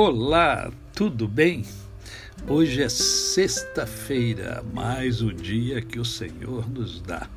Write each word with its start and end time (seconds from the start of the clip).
Olá, 0.00 0.70
tudo 0.94 1.26
bem? 1.26 1.64
Hoje 2.46 2.84
é 2.84 2.88
sexta-feira, 2.88 4.64
mais 4.72 5.20
um 5.20 5.34
dia 5.34 5.82
que 5.82 5.98
o 5.98 6.04
Senhor 6.04 6.70
nos 6.70 7.00
dá. 7.00 7.28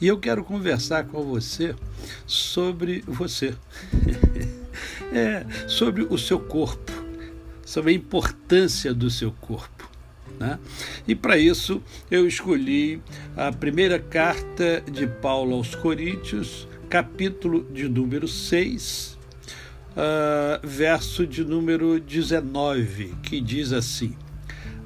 E 0.00 0.06
eu 0.06 0.18
quero 0.18 0.42
conversar 0.42 1.04
com 1.04 1.22
você 1.22 1.74
sobre 2.26 3.04
você. 3.06 3.54
é, 5.12 5.44
sobre 5.68 6.04
o 6.04 6.16
seu 6.16 6.40
corpo, 6.40 6.90
sobre 7.62 7.90
a 7.90 7.94
importância 7.94 8.94
do 8.94 9.10
seu 9.10 9.30
corpo. 9.30 9.86
Né? 10.40 10.58
E 11.06 11.14
para 11.14 11.36
isso 11.36 11.82
eu 12.10 12.26
escolhi 12.26 13.02
a 13.36 13.52
primeira 13.52 13.98
carta 13.98 14.82
de 14.90 15.06
Paulo 15.06 15.56
aos 15.56 15.74
Coríntios, 15.74 16.66
capítulo 16.88 17.70
de 17.70 17.86
número 17.86 18.26
6, 18.26 19.18
uh, 19.92 20.66
verso 20.66 21.26
de 21.26 21.44
número 21.44 22.00
19, 22.00 23.14
que 23.22 23.40
diz 23.40 23.72
assim: 23.72 24.16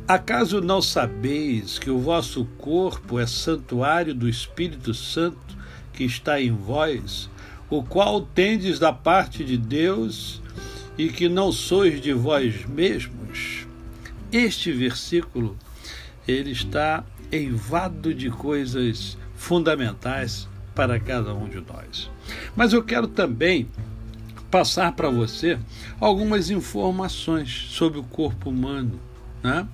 Acaso 0.06 0.60
não 0.60 0.80
sabeis 0.80 1.78
que 1.78 1.90
o 1.90 1.98
vosso 1.98 2.44
corpo 2.58 3.18
é 3.18 3.26
santuário 3.26 4.14
do 4.14 4.28
Espírito 4.28 4.94
Santo 4.94 5.56
que 5.92 6.04
está 6.04 6.40
em 6.40 6.52
vós, 6.52 7.30
o 7.70 7.82
qual 7.82 8.20
tendes 8.20 8.78
da 8.78 8.92
parte 8.92 9.42
de 9.42 9.56
Deus 9.56 10.42
e 10.96 11.08
que 11.08 11.28
não 11.28 11.50
sois 11.50 12.00
de 12.00 12.12
vós 12.12 12.64
mesmos? 12.66 13.66
Este 14.30 14.70
versículo 14.72 15.56
ele 16.28 16.50
está 16.50 17.04
eivado 17.32 18.14
de 18.14 18.30
coisas 18.30 19.16
fundamentais 19.34 20.48
para 20.74 21.00
cada 21.00 21.34
um 21.34 21.48
de 21.48 21.60
nós. 21.60 22.10
Mas 22.54 22.72
eu 22.72 22.82
quero 22.82 23.08
também 23.08 23.68
passar 24.50 24.92
para 24.92 25.10
você 25.10 25.58
algumas 26.00 26.50
informações 26.50 27.66
sobre 27.70 27.98
o 27.98 28.04
corpo 28.04 28.50
humano. 28.50 29.00
Né? 29.42 29.66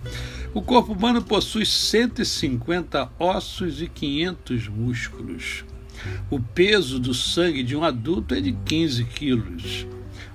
O 0.55 0.61
corpo 0.61 0.93
humano 0.93 1.23
possui 1.23 1.65
150 1.65 3.11
ossos 3.19 3.81
e 3.81 3.89
500 3.89 4.69
músculos. 4.69 5.65
O 6.31 6.41
peso 6.41 6.99
do 6.99 7.15
sangue 7.15 7.63
de 7.63 7.77
um 7.77 7.85
adulto 7.85 8.35
é 8.35 8.41
de 8.41 8.53
15 8.53 9.05
quilos. 9.05 9.87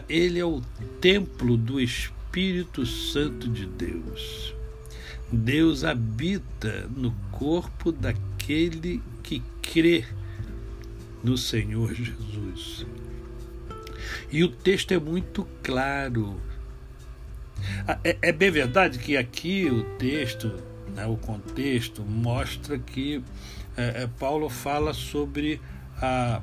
ele 0.09 0.39
é 0.39 0.45
o 0.45 0.61
templo 1.01 1.57
do 1.57 1.81
Espírito 1.81 2.85
Santo 2.85 3.49
de 3.49 3.67
Deus. 3.67 4.55
Deus 5.31 5.85
habita 5.85 6.89
no 6.95 7.13
corpo 7.31 7.93
daquele 7.93 9.03
que 9.23 9.43
crê 9.63 10.05
no 11.23 11.37
Senhor 11.37 11.93
Jesus. 11.93 12.87
E 14.31 14.43
o 14.43 14.49
texto 14.49 14.93
é 14.93 14.99
muito 14.99 15.47
claro. 15.63 16.41
Ah, 17.87 17.99
é, 18.03 18.17
é 18.23 18.33
bem 18.33 18.51
verdade 18.51 18.99
que 18.99 19.17
aqui 19.17 19.69
o 19.71 19.85
texto, 19.97 20.53
né, 20.95 21.07
o 21.07 21.17
contexto, 21.17 22.03
mostra 22.03 22.79
que 22.79 23.23
é, 23.77 24.09
Paulo 24.19 24.49
fala 24.49 24.93
sobre 24.93 25.61
a, 26.01 26.41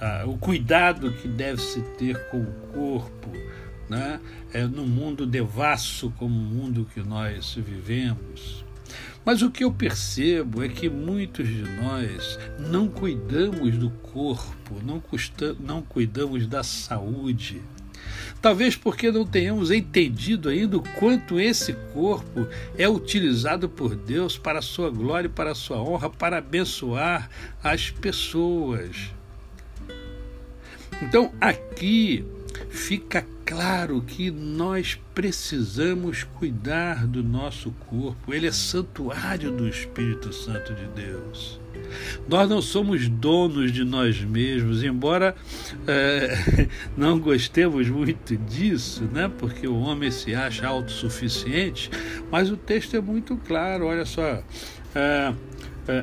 a, 0.00 0.24
o 0.26 0.36
cuidado 0.36 1.12
que 1.12 1.28
deve 1.28 1.60
se 1.60 1.80
ter 1.98 2.28
com 2.30 2.40
o 2.40 2.52
corpo, 2.72 3.30
né, 3.88 4.20
é, 4.52 4.64
no 4.66 4.86
mundo 4.86 5.26
devasso 5.26 6.12
como 6.18 6.34
o 6.34 6.42
mundo 6.42 6.88
que 6.92 7.00
nós 7.00 7.54
vivemos. 7.54 8.64
Mas 9.24 9.42
o 9.42 9.50
que 9.50 9.64
eu 9.64 9.72
percebo 9.72 10.62
é 10.62 10.68
que 10.68 10.88
muitos 10.88 11.48
de 11.48 11.62
nós 11.62 12.38
não 12.60 12.86
cuidamos 12.86 13.76
do 13.76 13.90
corpo, 13.90 14.80
não, 14.84 15.00
custa, 15.00 15.56
não 15.58 15.82
cuidamos 15.82 16.46
da 16.46 16.62
saúde. 16.62 17.60
Talvez 18.40 18.76
porque 18.76 19.10
não 19.10 19.26
tenhamos 19.26 19.72
entendido 19.72 20.48
ainda 20.48 20.76
o 20.76 20.82
quanto 21.00 21.40
esse 21.40 21.72
corpo 21.92 22.46
é 22.78 22.88
utilizado 22.88 23.68
por 23.68 23.96
Deus 23.96 24.38
para 24.38 24.60
a 24.60 24.62
sua 24.62 24.90
glória 24.90 25.26
e 25.26 25.30
para 25.30 25.50
a 25.50 25.54
sua 25.56 25.78
honra, 25.78 26.08
para 26.08 26.38
abençoar 26.38 27.28
as 27.62 27.90
pessoas. 27.90 29.15
Então, 31.02 31.32
aqui 31.40 32.24
fica 32.70 33.26
claro 33.44 34.02
que 34.02 34.30
nós 34.30 34.98
precisamos 35.14 36.24
cuidar 36.24 37.06
do 37.06 37.22
nosso 37.22 37.70
corpo. 37.88 38.32
Ele 38.32 38.46
é 38.46 38.52
santuário 38.52 39.52
do 39.52 39.68
Espírito 39.68 40.32
Santo 40.32 40.74
de 40.74 40.86
Deus. 40.88 41.60
Nós 42.28 42.48
não 42.48 42.60
somos 42.60 43.08
donos 43.08 43.70
de 43.70 43.84
nós 43.84 44.20
mesmos, 44.20 44.82
embora 44.82 45.36
é, 45.86 46.68
não 46.96 47.18
gostemos 47.18 47.88
muito 47.88 48.36
disso, 48.36 49.04
né? 49.04 49.30
porque 49.38 49.68
o 49.68 49.78
homem 49.78 50.10
se 50.10 50.34
acha 50.34 50.66
autossuficiente, 50.66 51.90
mas 52.30 52.50
o 52.50 52.56
texto 52.56 52.96
é 52.96 53.00
muito 53.00 53.36
claro. 53.36 53.86
Olha 53.86 54.04
só. 54.04 54.42
É, 54.94 55.32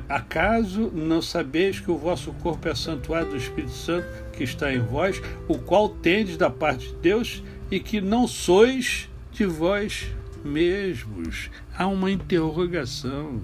acaso 0.07 0.91
não 0.93 1.21
sabeis 1.21 1.79
que 1.79 1.91
o 1.91 1.97
vosso 1.97 2.31
corpo 2.33 2.67
é 2.67 2.75
santuário 2.75 3.31
do 3.31 3.37
Espírito 3.37 3.73
Santo 3.73 4.07
que 4.31 4.43
está 4.43 4.73
em 4.73 4.79
vós, 4.79 5.21
o 5.47 5.57
qual 5.57 5.89
tendes 5.89 6.37
da 6.37 6.49
parte 6.49 6.87
de 6.87 6.95
Deus 6.95 7.43
e 7.69 7.79
que 7.79 7.99
não 7.99 8.27
sois 8.27 9.09
de 9.31 9.45
vós 9.45 10.07
mesmos? 10.43 11.49
Há 11.75 11.87
uma 11.87 12.11
interrogação. 12.11 13.41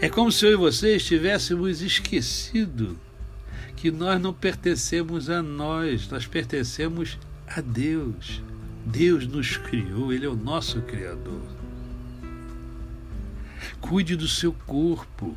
É 0.00 0.08
como 0.08 0.30
se 0.30 0.46
eu 0.46 0.52
e 0.52 0.56
você 0.56 0.96
estivéssemos 0.96 1.82
esquecido 1.82 2.98
que 3.76 3.90
nós 3.90 4.20
não 4.20 4.34
pertencemos 4.34 5.30
a 5.30 5.42
nós, 5.42 6.08
nós 6.08 6.26
pertencemos 6.26 7.18
a 7.46 7.60
Deus. 7.60 8.42
Deus 8.84 9.26
nos 9.26 9.56
criou, 9.56 10.12
Ele 10.12 10.26
é 10.26 10.28
o 10.28 10.36
nosso 10.36 10.82
Criador. 10.82 11.59
Cuide 13.80 14.16
do 14.16 14.28
seu 14.28 14.52
corpo. 14.66 15.36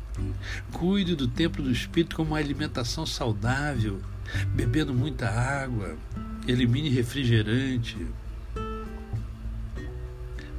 Cuide 0.72 1.16
do 1.16 1.26
templo 1.26 1.62
do 1.62 1.70
espírito 1.70 2.16
com 2.16 2.22
uma 2.22 2.38
alimentação 2.38 3.06
saudável, 3.06 4.00
bebendo 4.54 4.94
muita 4.94 5.28
água. 5.28 5.96
Elimine 6.46 6.88
refrigerante. 6.88 8.06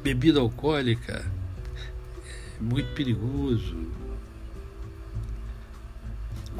Bebida 0.03 0.39
alcoólica 0.39 1.25
é 2.59 2.63
muito 2.63 2.93
perigoso. 2.93 3.87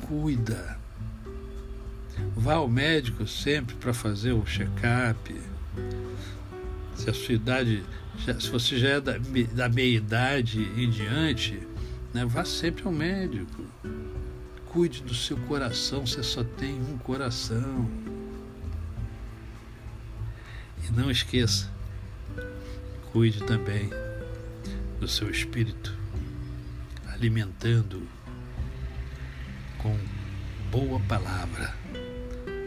Cuida. 0.08 0.80
Vá 2.36 2.56
ao 2.56 2.68
médico 2.68 3.28
sempre 3.28 3.76
para 3.76 3.94
fazer 3.94 4.32
o 4.32 4.46
check-up. 4.46 5.42
Se 6.96 7.10
a 7.10 7.14
sua 7.14 7.36
idade, 7.36 7.84
se 8.18 8.50
você 8.50 8.78
já 8.78 8.90
é 8.90 9.02
da, 9.02 9.18
da 9.54 9.70
meia 9.70 9.98
idade 9.98 10.62
em 10.76 10.90
diante, 10.90 11.60
né, 12.14 12.26
vá 12.26 12.46
sempre 12.46 12.84
ao 12.86 12.92
médico. 12.92 13.64
Cuide 14.66 15.04
do 15.04 15.14
seu 15.14 15.38
coração, 15.38 16.06
você 16.06 16.24
só 16.24 16.44
tem 16.44 16.76
um 16.76 16.98
coração. 16.98 17.90
E 20.88 20.92
não 20.92 21.10
esqueça, 21.10 21.70
cuide 23.12 23.44
também 23.44 23.90
do 25.00 25.08
seu 25.08 25.30
espírito, 25.30 25.96
alimentando 27.08 28.08
com 29.78 29.98
boa 30.72 31.00
palavra, 31.02 31.74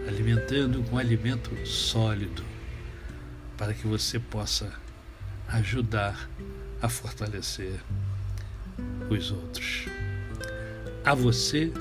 alimentando 0.07 0.83
com 0.85 0.99
alimento 0.99 1.51
sólido, 1.67 2.45
para 3.57 3.75
que 3.75 3.87
você 3.87 4.19
possa 4.19 4.73
ajudar 5.49 6.29
a 6.81 6.89
fortalecer 6.89 7.81
os 9.09 9.31
outros. 9.31 9.87
A 11.05 11.15
você, 11.15 11.73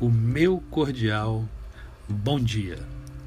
o 0.00 0.08
meu 0.08 0.62
cordial 0.70 1.44
bom 2.08 2.40
dia. 2.40 2.78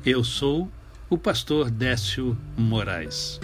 Eu 0.06 0.24
sou 0.24 0.70
o 1.10 1.18
pastor 1.18 1.70
Décio 1.70 2.38
Moraes. 2.58 3.40